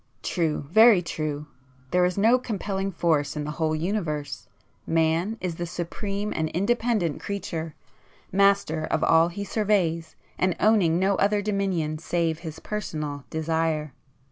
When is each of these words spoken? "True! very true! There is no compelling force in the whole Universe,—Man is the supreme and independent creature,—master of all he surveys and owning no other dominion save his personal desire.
"True! 0.23 0.65
very 0.71 1.03
true! 1.03 1.45
There 1.91 2.05
is 2.05 2.17
no 2.17 2.39
compelling 2.39 2.91
force 2.91 3.35
in 3.35 3.43
the 3.43 3.51
whole 3.61 3.75
Universe,—Man 3.75 5.37
is 5.39 5.57
the 5.57 5.67
supreme 5.67 6.33
and 6.35 6.49
independent 6.49 7.19
creature,—master 7.21 8.85
of 8.85 9.03
all 9.03 9.27
he 9.27 9.43
surveys 9.43 10.15
and 10.39 10.55
owning 10.59 10.97
no 10.97 11.17
other 11.17 11.43
dominion 11.43 11.99
save 11.99 12.39
his 12.39 12.57
personal 12.57 13.25
desire. 13.29 13.93